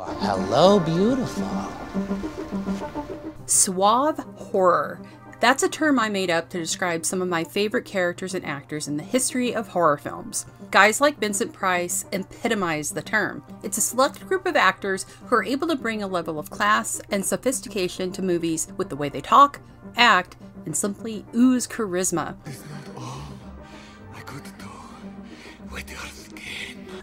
[0.00, 1.48] Hello, beautiful.
[3.46, 5.00] Suave horror.
[5.40, 8.86] That's a term I made up to describe some of my favorite characters and actors
[8.86, 10.46] in the history of horror films.
[10.70, 13.42] Guys like Vincent Price epitomize the term.
[13.64, 17.00] It's a select group of actors who are able to bring a level of class
[17.10, 19.58] and sophistication to movies with the way they talk,
[19.96, 22.36] act, and simply ooze charisma.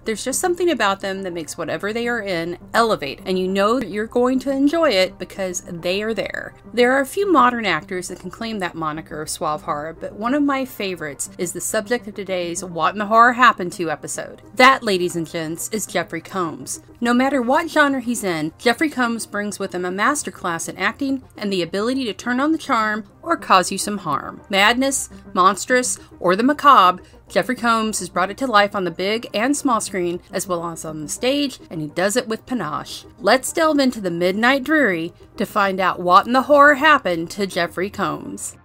[0.06, 3.80] There's just something about them that makes whatever they are in elevate, and you know
[3.80, 6.54] that you're going to enjoy it because they are there.
[6.74, 10.14] There are a few modern actors that can claim that moniker of suave horror, but
[10.14, 13.90] one of my favorites is the subject of today's What in the Horror Happened to
[13.90, 14.44] episode.
[14.54, 16.82] That, ladies and gents, is Jeffrey Combs.
[17.02, 21.24] No matter what genre he's in, Jeffrey Combs brings with him a masterclass in acting
[21.36, 24.42] and the ability to turn on the charm or cause you some harm.
[24.50, 29.28] Madness, monstrous, or the macabre, Jeffrey Combs has brought it to life on the big
[29.34, 33.06] and small screen, as well as on the stage, and he does it with panache.
[33.20, 37.48] Let's delve into the Midnight Dreary to find out what in the horror happened to
[37.48, 38.56] Jeffrey Combs.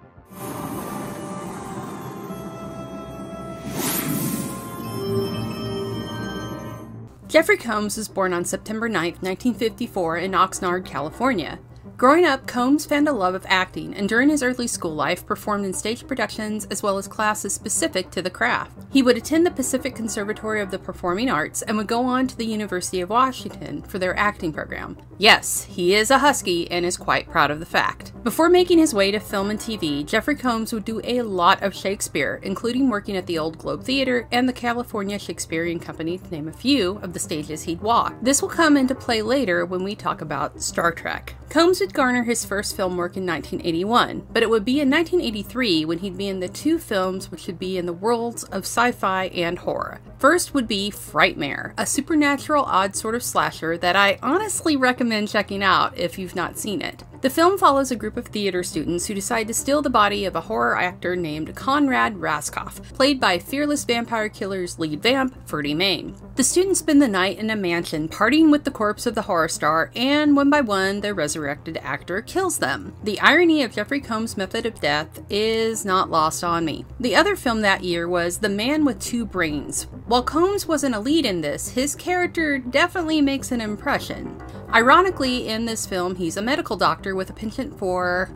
[7.29, 11.61] Jeffrey Combs was born on September 9, 1954, in Oxnard, California.
[12.01, 15.67] Growing up, Combs found a love of acting and during his early school life performed
[15.67, 18.73] in stage productions as well as classes specific to the craft.
[18.91, 22.37] He would attend the Pacific Conservatory of the Performing Arts and would go on to
[22.39, 24.97] the University of Washington for their acting program.
[25.19, 28.15] Yes, he is a Husky and is quite proud of the fact.
[28.25, 31.75] Before making his way to film and TV, Jeffrey Combs would do a lot of
[31.75, 36.49] Shakespeare, including working at the Old Globe Theater and the California Shakespearean Company, to name
[36.49, 38.15] a few of the stages he'd walk.
[38.23, 41.35] This will come into play later when we talk about Star Trek.
[41.51, 45.85] Combs would garner his first film work in 1981, but it would be in 1983
[45.85, 48.93] when he'd be in the two films which would be in the worlds of sci
[48.93, 50.01] fi and horror.
[50.19, 55.65] First would be Frightmare, a supernatural odd sort of slasher that I honestly recommend checking
[55.65, 57.03] out if you've not seen it.
[57.23, 60.35] The film follows a group of theater students who decide to steal the body of
[60.35, 66.17] a horror actor named Conrad Raskoff, played by fearless vampire killer's lead vamp, Ferdy Mayne.
[66.37, 69.49] The students spend the night in a mansion partying with the corpse of the horror
[69.49, 72.95] star, and one by one, the resurrected actor kills them.
[73.05, 76.87] The irony of Jeffrey Combs' method of death is not lost on me.
[76.99, 79.83] The other film that year was The Man with Two Brains.
[80.07, 84.41] While Combs wasn't a lead in this, his character definitely makes an impression.
[84.73, 88.31] Ironically, in this film, he's a medical doctor with a penchant for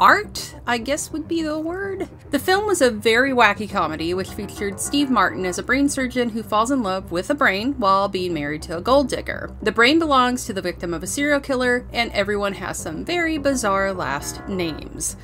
[0.00, 2.08] art, I guess would be the word.
[2.30, 6.30] The film was a very wacky comedy which featured Steve Martin as a brain surgeon
[6.30, 9.54] who falls in love with a brain while being married to a gold digger.
[9.62, 13.38] The brain belongs to the victim of a serial killer, and everyone has some very
[13.38, 15.16] bizarre last names.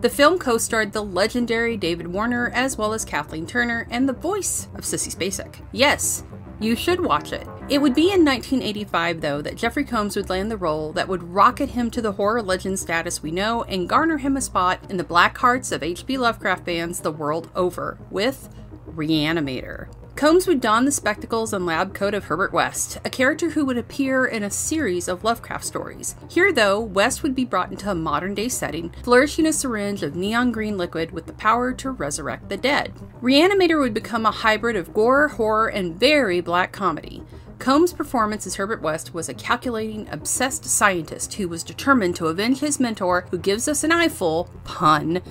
[0.00, 4.12] The film co starred the legendary David Warner as well as Kathleen Turner and the
[4.12, 5.56] voice of Sissy Spacek.
[5.72, 6.24] Yes,
[6.60, 7.46] you should watch it.
[7.66, 11.22] It would be in 1985, though, that Jeffrey Combs would land the role that would
[11.22, 14.98] rocket him to the horror legend status we know and garner him a spot in
[14.98, 16.18] the black hearts of H.P.
[16.18, 18.50] Lovecraft fans the world over with
[18.86, 19.88] Reanimator.
[20.14, 23.78] Combs would don the spectacles and lab coat of Herbert West, a character who would
[23.78, 26.14] appear in a series of Lovecraft stories.
[26.30, 30.14] Here, though, West would be brought into a modern day setting, flourishing a syringe of
[30.14, 32.92] neon green liquid with the power to resurrect the dead.
[33.22, 37.24] Reanimator would become a hybrid of gore, horror, and very black comedy.
[37.64, 42.60] Combs' performance as Herbert West was a calculating, obsessed scientist who was determined to avenge
[42.60, 45.22] his mentor, who gives us an eyeful, pun,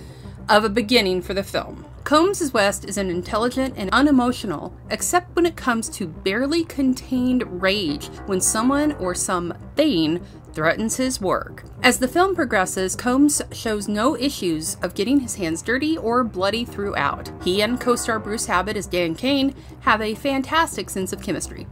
[0.50, 1.86] of a beginning for the film.
[2.04, 7.62] Combs as West is an intelligent and unemotional, except when it comes to barely contained
[7.62, 10.20] rage when someone or something
[10.54, 11.64] threatens his work.
[11.84, 16.66] As the film progresses, Combs shows no issues of getting his hands dirty or bloody
[16.66, 17.32] throughout.
[17.44, 21.68] He and co star Bruce Abbott as Dan Cain have a fantastic sense of chemistry.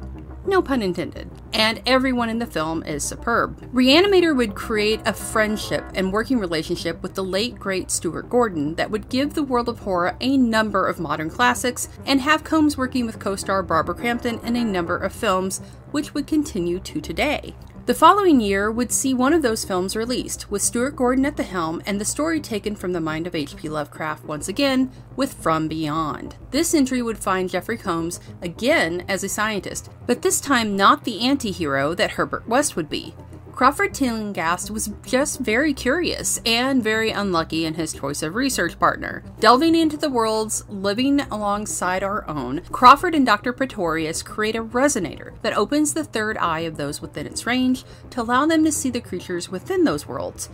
[0.45, 1.29] No pun intended.
[1.53, 3.61] And everyone in the film is superb.
[3.73, 8.89] Reanimator would create a friendship and working relationship with the late great Stuart Gordon that
[8.89, 13.05] would give the world of horror a number of modern classics and have Combs working
[13.05, 17.53] with co star Barbara Crampton in a number of films, which would continue to today.
[17.91, 21.43] The following year would see one of those films released, with Stuart Gordon at the
[21.43, 23.67] helm and the story taken from the mind of H.P.
[23.67, 26.37] Lovecraft once again with From Beyond.
[26.51, 31.19] This entry would find Jeffrey Combs again as a scientist, but this time not the
[31.19, 33.13] anti hero that Herbert West would be.
[33.61, 39.23] Crawford Tillinghast was just very curious and very unlucky in his choice of research partner.
[39.39, 43.53] Delving into the worlds living alongside our own, Crawford and Dr.
[43.53, 48.23] Pretorius create a resonator that opens the third eye of those within its range to
[48.23, 50.49] allow them to see the creatures within those worlds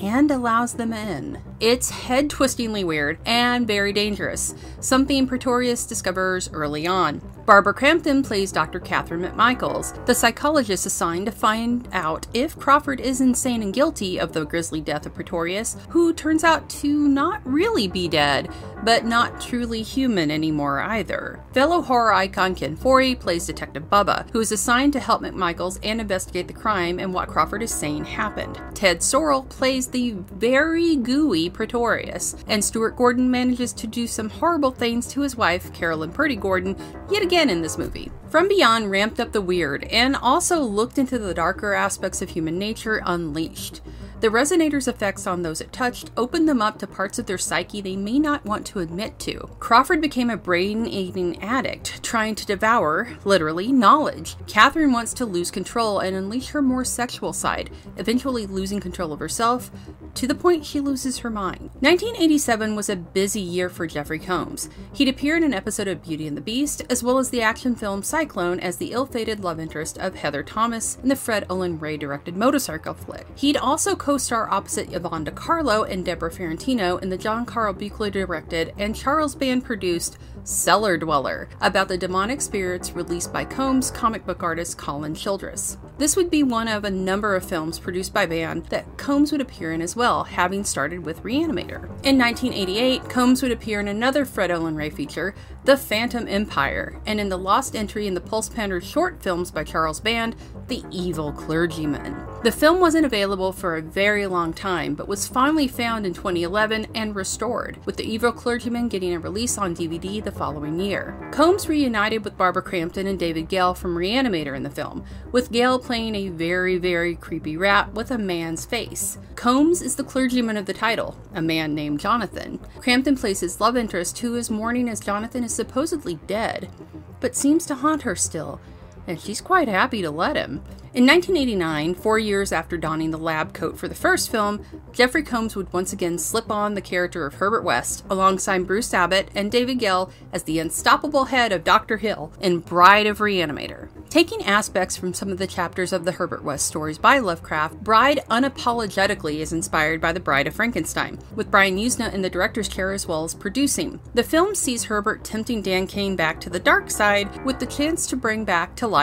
[0.00, 1.42] and allows them in.
[1.60, 7.20] It's head twistingly weird and very dangerous, something Pretorius discovers early on.
[7.46, 8.80] Barbara Crampton plays Dr.
[8.80, 14.32] Catherine McMichaels, the psychologist assigned to find out if Crawford is insane and guilty of
[14.32, 18.48] the grisly death of Pretorius, who turns out to not really be dead,
[18.82, 21.38] but not truly human anymore either.
[21.52, 26.00] Fellow horror icon Ken Foree plays Detective Bubba, who is assigned to help McMichaels and
[26.00, 28.60] investigate the crime and what Crawford is saying happened.
[28.74, 34.72] Ted Sorel plays the very gooey Pretorius, and Stuart Gordon manages to do some horrible
[34.72, 36.76] things to his wife, Carolyn Purdy Gordon,
[37.08, 38.10] yet again in this movie.
[38.30, 42.58] From Beyond ramped up the weird and also looked into the darker aspects of human
[42.58, 43.82] nature unleashed.
[44.20, 47.82] The resonator's effects on those it touched opened them up to parts of their psyche
[47.82, 49.50] they may not want to admit to.
[49.60, 54.36] Crawford became a brain eating addict, trying to devour, literally, knowledge.
[54.46, 57.68] Catherine wants to lose control and unleash her more sexual side,
[57.98, 59.70] eventually losing control of herself,
[60.14, 61.70] to the point she loses her mind.
[61.80, 64.70] 1987 was a busy year for Jeffrey Combs.
[64.94, 67.74] He'd appear in an episode of Beauty and the Beast, as well as the action
[67.74, 71.78] film Cyclone as the ill fated love interest of Heather Thomas in the Fred Olen
[71.78, 73.26] Ray directed motorcycle flick.
[73.36, 77.74] He'd also co star opposite Yvonne De Carlo and Deborah Farentino in the John Carl
[77.74, 83.90] Buechler directed and Charles Band produced Cellar Dweller, about the demonic spirits released by Combs
[83.90, 85.76] comic book artist Colin Childress.
[85.98, 89.40] This would be one of a number of films produced by Band that Combs would
[89.40, 91.84] appear in as well, having started with Reanimator.
[92.04, 95.34] In 1988, Combs would appear in another Fred Olen Ray feature,
[95.64, 99.64] The Phantom Empire, and in the lost entry in the Pulse Pounder short films by
[99.64, 100.36] Charles Band,
[100.68, 102.14] The Evil Clergyman.
[102.46, 106.86] The film wasn't available for a very long time, but was finally found in 2011
[106.94, 111.28] and restored, with The Evil Clergyman getting a release on DVD the following year.
[111.32, 115.80] Combs reunited with Barbara Crampton and David Gale from Reanimator in the film, with Gale
[115.80, 119.18] playing a very, very creepy rat with a man's face.
[119.34, 122.60] Combs is the clergyman of the title, a man named Jonathan.
[122.78, 126.70] Crampton plays his love interest, who is mourning as Jonathan is supposedly dead,
[127.18, 128.60] but seems to haunt her still,
[129.06, 130.62] and she's quite happy to let him.
[130.96, 134.64] In 1989, four years after donning the lab coat for the first film,
[134.94, 139.28] Jeffrey Combs would once again slip on the character of Herbert West alongside Bruce Abbott
[139.34, 141.98] and David Gale as the unstoppable head of Dr.
[141.98, 143.90] Hill in Bride of Reanimator.
[144.08, 148.20] Taking aspects from some of the chapters of the Herbert West stories by Lovecraft, Bride
[148.30, 152.92] unapologetically is inspired by The Bride of Frankenstein, with Brian Yuzna in the director's chair
[152.92, 154.00] as well as producing.
[154.14, 158.06] The film sees Herbert tempting Dan Cain back to the dark side with the chance
[158.06, 158.95] to bring back to life,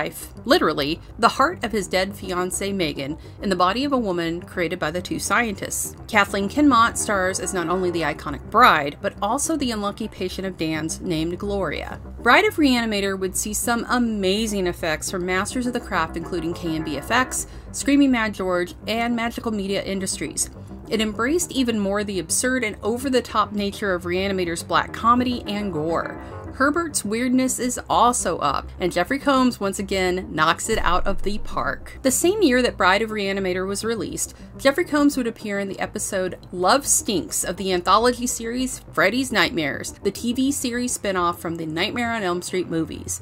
[0.46, 4.80] literally, the heart of his dead fiancee Megan in the body of a woman created
[4.80, 5.96] by the two scientists.
[6.08, 10.58] Kathleen Kinmont stars as not only the iconic bride, but also the unlucky patient of
[10.58, 12.00] Dan's named Gloria.
[12.22, 16.98] Bride of Reanimator would see some amazing effects from masters of the craft, including K&B
[16.98, 20.50] Effects, Screaming Mad George, and Magical Media Industries.
[20.90, 25.44] It embraced even more the absurd and over the top nature of Reanimator's black comedy
[25.48, 26.22] and gore.
[26.54, 31.40] Herbert's weirdness is also up, and Jeffrey Combs once again knocks it out of the
[31.40, 31.98] park.
[32.04, 35.80] The same year that Bride of Reanimator was released, Jeffrey Combs would appear in the
[35.80, 41.66] episode Love Stinks of the anthology series Freddy's Nightmares, the TV series spinoff from the
[41.66, 43.22] Nightmare on Elm Street movies.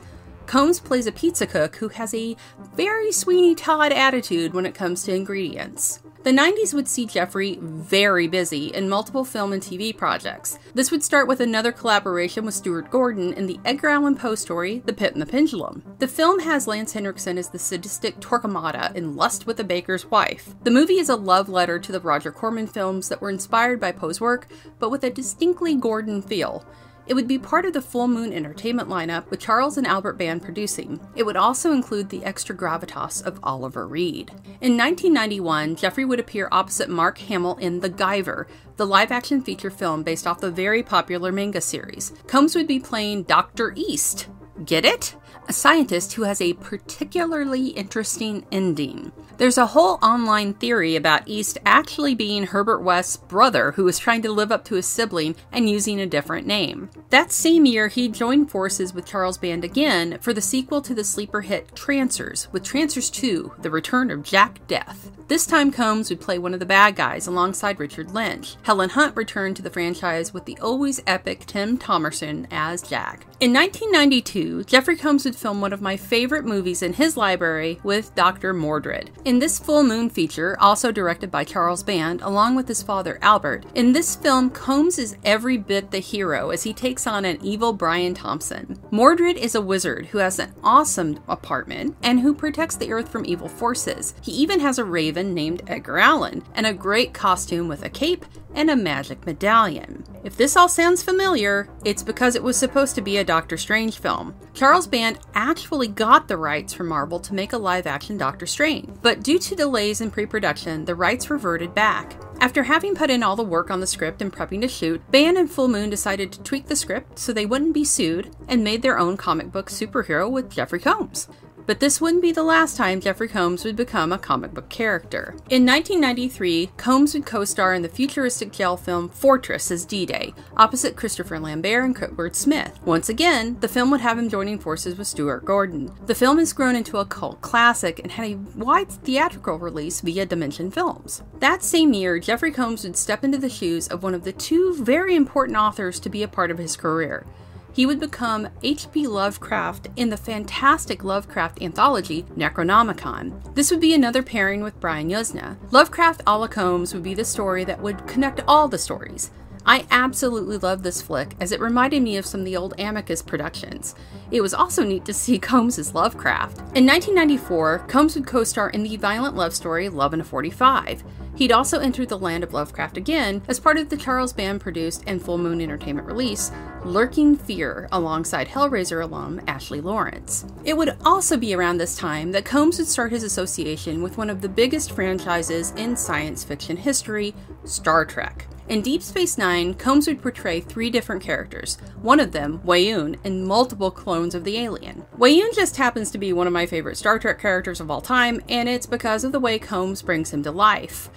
[0.51, 2.35] Combs plays a pizza cook who has a
[2.75, 6.01] very Sweeney Todd attitude when it comes to ingredients.
[6.23, 10.59] The 90s would see Jeffrey very busy in multiple film and TV projects.
[10.73, 14.83] This would start with another collaboration with Stuart Gordon in the Edgar Allan Poe story,
[14.85, 15.83] The Pit and the Pendulum.
[15.99, 20.53] The film has Lance Henriksen as the sadistic Torquemada in Lust with a Baker's Wife.
[20.65, 23.93] The movie is a love letter to the Roger Corman films that were inspired by
[23.93, 24.47] Poe's work,
[24.79, 26.65] but with a distinctly Gordon feel.
[27.07, 30.43] It would be part of the Full Moon Entertainment lineup with Charles and Albert Band
[30.43, 30.99] producing.
[31.15, 34.29] It would also include the extra gravitas of Oliver Reed.
[34.61, 39.71] In 1991, Jeffrey would appear opposite Mark Hamill in The Guyver, the live action feature
[39.71, 42.13] film based off the very popular manga series.
[42.27, 43.73] Combs would be playing Dr.
[43.75, 44.27] East.
[44.65, 45.15] Get it?
[45.47, 49.11] A scientist who has a particularly interesting ending.
[49.37, 54.21] There's a whole online theory about East actually being Herbert West's brother who was trying
[54.21, 56.91] to live up to his sibling and using a different name.
[57.09, 61.03] That same year, he joined forces with Charles Band again for the sequel to the
[61.03, 65.11] sleeper hit Trancers, with Trancers 2 The Return of Jack Deth.
[65.27, 68.57] This time, Combs would play one of the bad guys alongside Richard Lynch.
[68.63, 73.25] Helen Hunt returned to the franchise with the always epic Tim Thomerson as Jack.
[73.41, 78.13] In 1992, Jeffrey Combs would film one of my favorite movies in his library with
[78.13, 78.53] Dr.
[78.53, 79.09] Mordred.
[79.25, 83.65] In this full moon feature, also directed by Charles Band, along with his father Albert,
[83.73, 87.73] in this film, Combs is every bit the hero as he takes on an evil
[87.73, 88.79] Brian Thompson.
[88.91, 93.25] Mordred is a wizard who has an awesome apartment and who protects the earth from
[93.25, 94.13] evil forces.
[94.21, 98.23] He even has a raven named Edgar Allan and a great costume with a cape
[98.53, 100.03] and a magic medallion.
[100.23, 103.97] If this all sounds familiar, it's because it was supposed to be a Doctor Strange
[103.97, 104.35] film.
[104.53, 108.89] Charles Band actually got the rights from Marvel to make a live action Doctor Strange,
[109.01, 112.17] but due to delays in pre production, the rights reverted back.
[112.41, 115.37] After having put in all the work on the script and prepping to shoot, Band
[115.37, 118.81] and Full Moon decided to tweak the script so they wouldn't be sued and made
[118.81, 121.29] their own comic book superhero with Jeffrey Combs.
[121.65, 125.35] But this wouldn't be the last time Jeffrey Combs would become a comic book character.
[125.49, 130.33] In 1993, Combs would co star in the futuristic jail film Fortress as D Day,
[130.57, 132.79] opposite Christopher Lambert and Kurtwood Smith.
[132.85, 135.91] Once again, the film would have him joining forces with Stuart Gordon.
[136.05, 140.25] The film has grown into a cult classic and had a wide theatrical release via
[140.25, 141.23] Dimension Films.
[141.39, 144.75] That same year, Jeffrey Combs would step into the shoes of one of the two
[144.83, 147.25] very important authors to be a part of his career
[147.73, 149.07] he would become H.P.
[149.07, 153.55] Lovecraft in the fantastic Lovecraft anthology Necronomicon.
[153.55, 155.57] This would be another pairing with Brian Yuzna.
[155.71, 159.31] Lovecraft a la Combs would be the story that would connect all the stories.
[159.65, 163.21] I absolutely loved this flick as it reminded me of some of the old Amicus
[163.21, 163.95] productions.
[164.31, 166.57] It was also neat to see Combs Lovecraft.
[166.75, 171.03] In 1994, Combs would co star in the violent love story Love in a 45.
[171.35, 175.03] He'd also entered the land of Lovecraft again as part of the Charles Band produced
[175.07, 176.51] and Full Moon Entertainment release,
[176.83, 180.45] Lurking Fear, alongside Hellraiser alum Ashley Laurence.
[180.65, 184.29] It would also be around this time that Combs would start his association with one
[184.29, 188.47] of the biggest franchises in science fiction history, Star Trek.
[188.69, 193.45] In Deep Space Nine, Combs would portray three different characters, one of them, Weyoun, and
[193.45, 195.05] multiple clones of the alien.
[195.17, 198.39] Weyoun just happens to be one of my favorite Star Trek characters of all time,
[198.47, 201.09] and it's because of the way Combs brings him to life.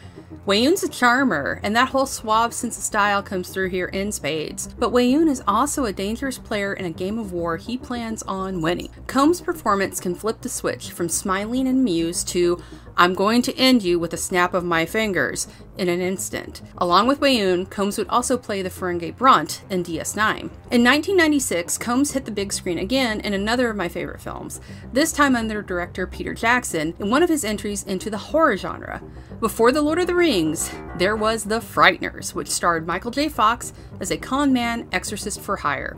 [0.47, 4.69] Weyoun's a charmer, and that whole suave sense of style comes through here in spades.
[4.79, 8.61] But Weyoun is also a dangerous player in a game of war he plans on
[8.61, 8.91] winning.
[9.07, 12.63] Combs' performance can flip the switch from smiling and amused to
[12.97, 16.63] I'm going to end you with a snap of my fingers in an instant.
[16.79, 20.39] Along with Weyoun, Combs would also play the Ferengi Brunt in DS9.
[20.39, 24.61] In 1996, Combs hit the big screen again in another of my favorite films,
[24.93, 29.03] this time under director Peter Jackson in one of his entries into the horror genre.
[29.41, 33.29] Before The Lord of the Rings, there was The Frighteners, which starred Michael J.
[33.29, 35.97] Fox as a con man exorcist for hire.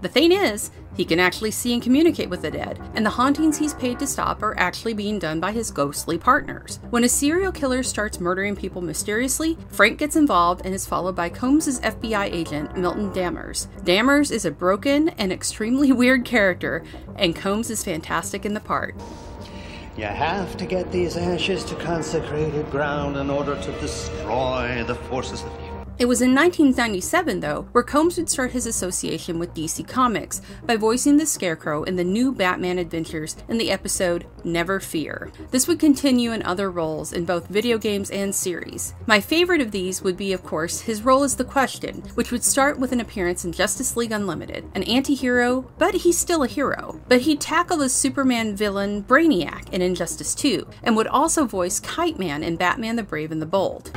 [0.00, 3.58] The thing is, he can actually see and communicate with the dead, and the hauntings
[3.58, 6.80] he's paid to stop are actually being done by his ghostly partners.
[6.88, 11.28] When a serial killer starts murdering people mysteriously, Frank gets involved and is followed by
[11.28, 13.68] Combs' FBI agent, Milton Dammers.
[13.84, 16.84] Dammers is a broken and extremely weird character,
[17.16, 18.94] and Combs is fantastic in the part.
[19.98, 25.42] You have to get these ashes to consecrated ground in order to destroy the forces
[25.42, 25.67] of.
[25.98, 30.76] It was in 1997, though, where Combs would start his association with DC Comics by
[30.76, 35.32] voicing the Scarecrow in the new Batman adventures in the episode Never Fear.
[35.50, 38.94] This would continue in other roles in both video games and series.
[39.08, 42.44] My favorite of these would be, of course, his role as the Question, which would
[42.44, 46.48] start with an appearance in Justice League Unlimited, an anti hero, but he's still a
[46.48, 47.00] hero.
[47.08, 52.20] But he'd tackle the Superman villain Brainiac in Injustice 2, and would also voice Kite
[52.20, 53.90] Man in Batman the Brave and the Bold.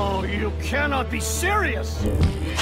[0.00, 2.02] You cannot be serious!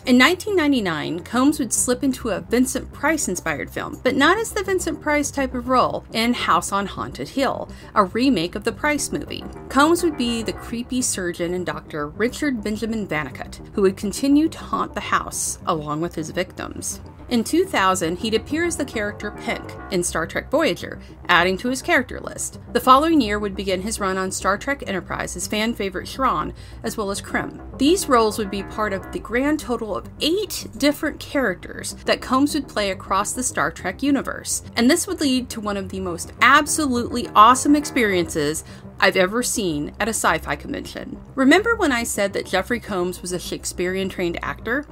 [0.06, 4.64] In 1999, Combs would slip into a Vincent Price inspired film, but not as the
[4.64, 9.12] Vincent Price type of role, in House on Haunted Hill, a remake of the Price
[9.12, 9.44] movie.
[9.68, 14.58] Combs would be the creepy surgeon and doctor Richard Benjamin Vannacutt, who would continue to
[14.58, 17.00] haunt the house along with his victims.
[17.28, 21.82] In 2000, he'd appear as the character Penk in Star Trek Voyager, adding to his
[21.82, 22.58] character list.
[22.72, 26.54] The following year would begin his run on Star Trek Enterprise as fan favorite Shran,
[26.82, 27.60] as well as Krem.
[27.76, 32.54] These roles would be part of the grand total of eight different characters that Combs
[32.54, 34.62] would play across the Star Trek universe.
[34.74, 38.64] And this would lead to one of the most absolutely awesome experiences
[39.00, 41.22] I've ever seen at a sci fi convention.
[41.34, 44.86] Remember when I said that Jeffrey Combs was a Shakespearean trained actor?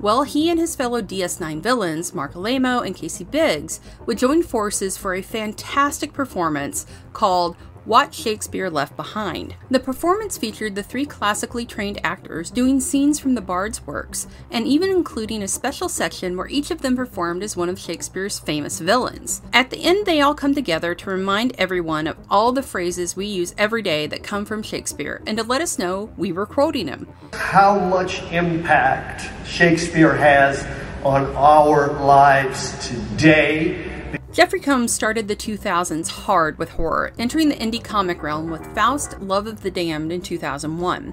[0.00, 4.96] Well, he and his fellow DS9 villains, Marc Alaimo and Casey Biggs, would join forces
[4.96, 9.54] for a fantastic performance called what Shakespeare Left Behind.
[9.70, 14.66] The performance featured the three classically trained actors doing scenes from the Bard's works, and
[14.66, 18.78] even including a special section where each of them performed as one of Shakespeare's famous
[18.78, 19.42] villains.
[19.52, 23.26] At the end, they all come together to remind everyone of all the phrases we
[23.26, 26.86] use every day that come from Shakespeare and to let us know we were quoting
[26.86, 27.08] him.
[27.32, 30.64] How much impact Shakespeare has
[31.04, 33.91] on our lives today
[34.32, 39.20] Jeffrey Combs started the 2000s hard with horror, entering the indie comic realm with Faust
[39.20, 41.12] Love of the Damned in 2001.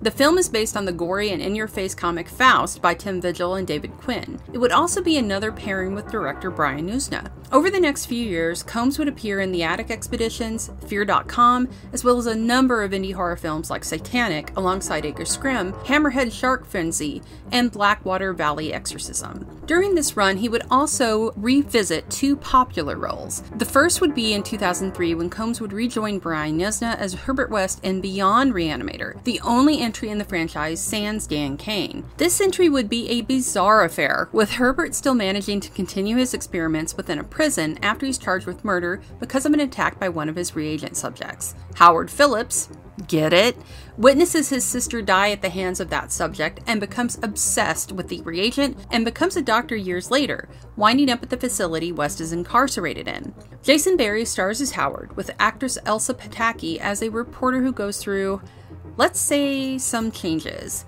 [0.00, 3.20] The film is based on the gory and in your face comic Faust by Tim
[3.20, 4.40] Vigil and David Quinn.
[4.52, 7.32] It would also be another pairing with director Brian Yuzna.
[7.50, 12.18] Over the next few years, Combs would appear in The Attic Expeditions, Fear.com, as well
[12.18, 17.22] as a number of indie horror films like Satanic alongside Edgar Scrim, Hammerhead Shark Frenzy,
[17.50, 19.46] and Blackwater Valley Exorcism.
[19.64, 23.42] During this run, he would also revisit two popular roles.
[23.56, 27.82] The first would be in 2003 when Combs would rejoin Brian Yuzna as Herbert West
[27.82, 32.04] in Beyond Reanimator, the only entry in the franchise sans Dan Cain.
[32.18, 36.94] This entry would be a bizarre affair, with Herbert still managing to continue his experiments
[36.94, 40.36] within a prison after he's charged with murder because of an attack by one of
[40.36, 41.54] his reagent subjects.
[41.76, 42.68] Howard Phillips,
[43.06, 43.56] get it,
[43.96, 48.20] witnesses his sister die at the hands of that subject and becomes obsessed with the
[48.20, 53.08] reagent and becomes a doctor years later, winding up at the facility West is incarcerated
[53.08, 53.34] in.
[53.62, 58.42] Jason Barry stars as Howard, with actress Elsa Pataky as a reporter who goes through,
[58.98, 60.84] let's say, some changes.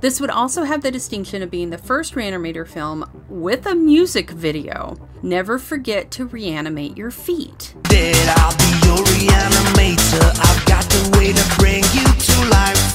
[0.00, 4.30] This would also have the distinction of being the first Reanimator film with a music
[4.30, 4.98] video.
[5.22, 7.74] Never forget to reanimate your feet.
[7.84, 10.28] Dead, I'll be your reanimator.
[10.38, 12.94] I've got the way to bring you to life.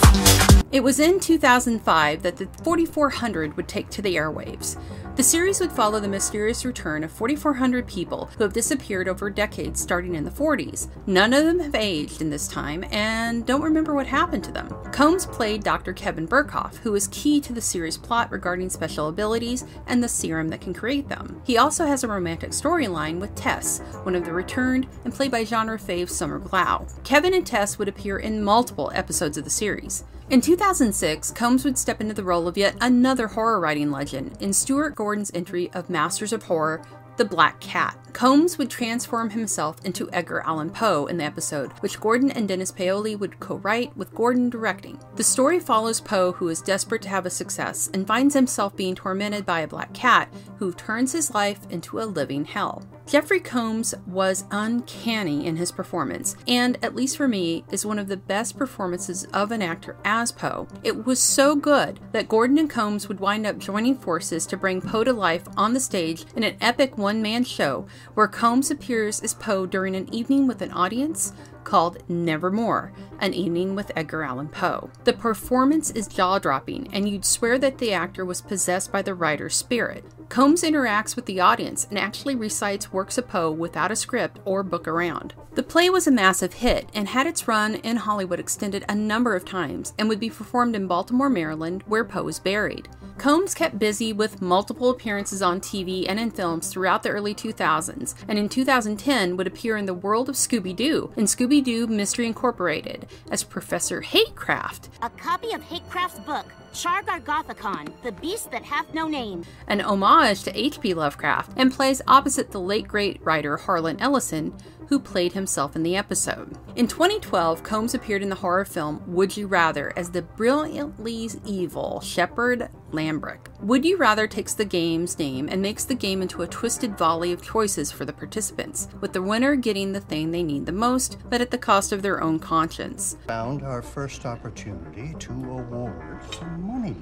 [0.71, 4.79] It was in 2005 that the 4400 would take to the airwaves.
[5.19, 9.81] The series would follow the mysterious return of 4,400 people who have disappeared over decades
[9.81, 10.87] starting in the 40s.
[11.07, 14.69] None of them have aged in this time and don't remember what happened to them.
[14.93, 15.91] Combs played Dr.
[15.91, 20.47] Kevin Burkhoff, who is key to the series plot regarding special abilities and the serum
[20.47, 21.41] that can create them.
[21.43, 25.43] He also has a romantic storyline with Tess, one of the returned, and played by
[25.43, 26.87] genre fave Summer Glau.
[27.03, 30.05] Kevin and Tess would appear in multiple episodes of the series.
[30.29, 34.53] In 2006, Combs would step into the role of yet another horror writing legend in
[34.53, 36.83] Stuart Gordon's entry of Masters of Horror
[37.19, 37.97] the Black Cat.
[38.13, 42.71] Combs would transform himself into Edgar Allan Poe in the episode, which Gordon and Dennis
[42.71, 44.97] Paoli would co write, with Gordon directing.
[45.17, 48.95] The story follows Poe, who is desperate to have a success and finds himself being
[48.95, 52.87] tormented by a black cat who turns his life into a living hell.
[53.09, 58.07] Jeffrey Combs was uncanny in his performance, and, at least for me, is one of
[58.07, 60.67] the best performances of an actor as Poe.
[60.83, 64.79] It was so good that Gordon and Combs would wind up joining forces to bring
[64.79, 69.21] Poe to life on the stage in an epic one man show where Combs appears
[69.21, 74.49] as Poe during an evening with an audience called Nevermore, an evening with Edgar Allan
[74.49, 74.89] Poe.
[75.03, 79.13] The performance is jaw dropping, and you'd swear that the actor was possessed by the
[79.13, 80.03] writer's spirit.
[80.29, 84.61] Combs interacts with the audience and actually recites works of Poe without a script or
[84.61, 85.33] book around.
[85.55, 89.35] The play was a massive hit and had its run in Hollywood extended a number
[89.35, 92.87] of times and would be performed in Baltimore, Maryland, where Poe is buried.
[93.17, 98.15] Combs kept busy with multiple appearances on TV and in films throughout the early 2000s,
[98.29, 102.25] and in 2010 would appear in The World of Scooby Doo in Scooby Doo Mystery
[102.27, 109.07] Incorporated as Professor Hatecraft, A copy of Hatecraft's book, Shargargothicon, The Beast That Hath No
[109.07, 109.43] Name.
[109.67, 110.93] an homage to H.P.
[110.93, 114.55] Lovecraft, and plays opposite the late great writer Harlan Ellison,
[114.87, 116.57] who played himself in the episode.
[116.75, 122.01] In 2012, Combs appeared in the horror film Would You Rather as the brilliantly evil
[122.01, 123.47] Shepard Lambrick.
[123.61, 127.31] Would You Rather takes the game's name and makes the game into a twisted volley
[127.31, 131.17] of choices for the participants, with the winner getting the thing they need the most,
[131.29, 133.17] but at the cost of their own conscience.
[133.27, 136.95] Found our first opportunity to award some money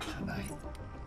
[0.00, 0.52] tonight.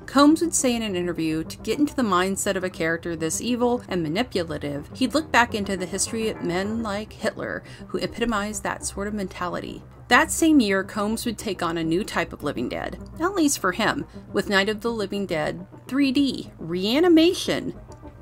[0.05, 3.39] Combs would say in an interview to get into the mindset of a character this
[3.39, 8.63] evil and manipulative, he'd look back into the history of men like Hitler who epitomized
[8.63, 9.83] that sort of mentality.
[10.11, 13.59] That same year, Combs would take on a new type of Living Dead, at least
[13.59, 17.73] for him, with Night of the Living Dead 3D Reanimation.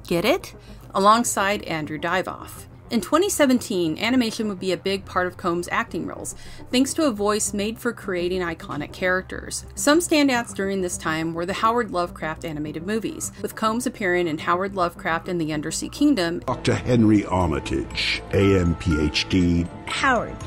[0.05, 0.53] Get it?
[0.93, 2.65] Alongside Andrew Divoff.
[2.91, 6.35] In 2017, animation would be a big part of Combs' acting roles,
[6.71, 9.65] thanks to a voice made for creating iconic characters.
[9.73, 14.37] Some standouts during this time were the Howard Lovecraft animated movies, with Combs appearing in
[14.37, 16.75] Howard Lovecraft and the Undersea Kingdom Dr.
[16.75, 20.37] Henry Armitage, AM PhD, Howard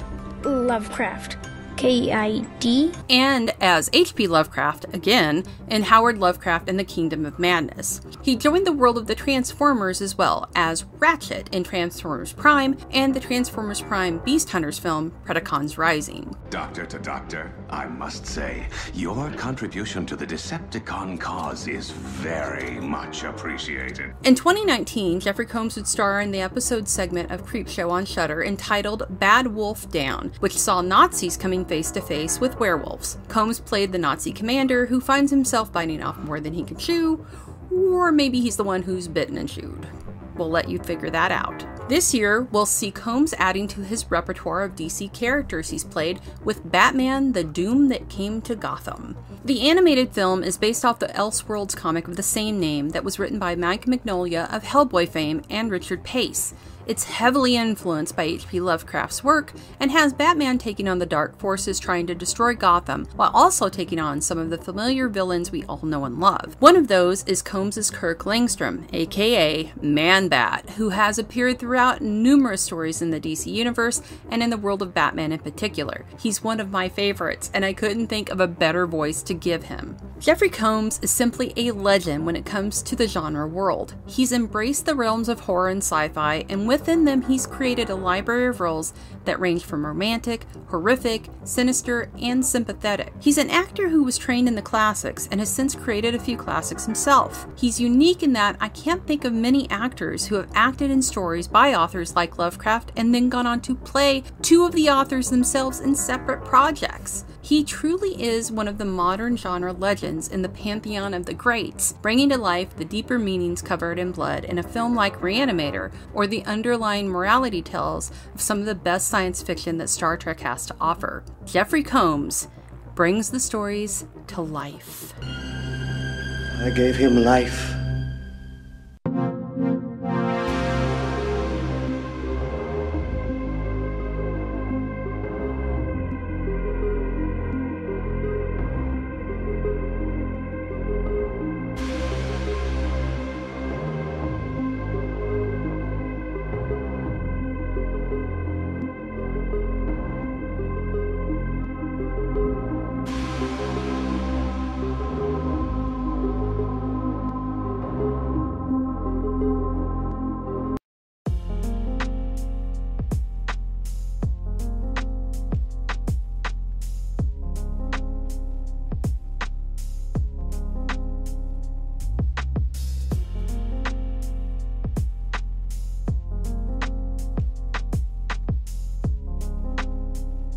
[0.44, 1.36] Lovecraft.
[1.76, 2.92] K I D.
[3.10, 4.28] and as H.P.
[4.28, 8.00] Lovecraft again in Howard Lovecraft and the Kingdom of Madness.
[8.22, 13.14] He joined the world of the Transformers as well as Ratchet in Transformers Prime and
[13.14, 16.36] the Transformers Prime Beast Hunters film Predacons Rising.
[16.50, 23.24] Doctor to doctor, I must say, your contribution to the Decepticon cause is very much
[23.24, 24.12] appreciated.
[24.24, 29.06] In 2019, Jeffrey Combs would star in the episode segment of Creepshow on Shudder entitled
[29.18, 33.16] Bad Wolf Down, which saw Nazis coming face to face with werewolves.
[33.28, 37.26] Combs played the Nazi commander who finds himself biting off more than he can chew,
[37.70, 39.88] or maybe he's the one who's bitten and chewed.
[40.36, 41.64] We'll let you figure that out.
[41.92, 46.72] This year, we'll see Combs adding to his repertoire of DC characters he's played with
[46.72, 49.14] Batman The Doom That Came to Gotham.
[49.44, 53.18] The animated film is based off the Elseworlds comic of the same name that was
[53.18, 56.54] written by Mike Mignola of Hellboy fame and Richard Pace.
[56.84, 58.58] It's heavily influenced by H.P.
[58.58, 63.30] Lovecraft's work and has Batman taking on the dark forces trying to destroy Gotham while
[63.32, 66.56] also taking on some of the familiar villains we all know and love.
[66.58, 72.62] One of those is Combs' Kirk Langstrom, aka Man Bat, who has appeared throughout numerous
[72.62, 76.04] stories in the DC universe and in the world of Batman in particular.
[76.18, 79.64] He's one of my favorites, and I couldn't think of a better voice to give
[79.64, 79.96] him.
[80.18, 83.94] Jeffrey Combs is simply a legend when it comes to the genre world.
[84.06, 87.94] He's embraced the realms of horror and sci fi and within them, he's created a
[87.94, 93.12] library of roles that range from romantic, horrific, sinister, and sympathetic.
[93.20, 96.36] He's an actor who was trained in the classics and has since created a few
[96.36, 97.46] classics himself.
[97.56, 101.48] He's unique in that I can't think of many actors who have acted in stories
[101.48, 105.80] by authors like Lovecraft and then gone on to play two of the authors themselves
[105.80, 107.24] in separate projects.
[107.44, 111.92] He truly is one of the modern genre legends in the pantheon of the greats,
[111.94, 116.28] bringing to life the deeper meanings covered in blood in a film like Reanimator or
[116.28, 120.64] the underlying morality tales of some of the best science fiction that Star Trek has
[120.64, 121.22] to offer.
[121.44, 122.48] Jeffrey Combs
[122.94, 125.12] brings the stories to life.
[125.20, 127.81] I gave him life.